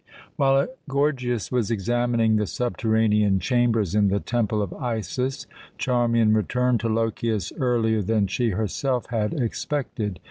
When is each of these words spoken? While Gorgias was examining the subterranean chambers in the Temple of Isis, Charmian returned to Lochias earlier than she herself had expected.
While 0.35 0.65
Gorgias 0.89 1.51
was 1.51 1.69
examining 1.69 2.37
the 2.37 2.47
subterranean 2.47 3.39
chambers 3.39 3.93
in 3.93 4.07
the 4.07 4.19
Temple 4.19 4.59
of 4.63 4.73
Isis, 4.73 5.45
Charmian 5.77 6.33
returned 6.33 6.79
to 6.79 6.89
Lochias 6.89 7.53
earlier 7.59 8.01
than 8.01 8.25
she 8.25 8.49
herself 8.49 9.05
had 9.11 9.35
expected. 9.35 10.19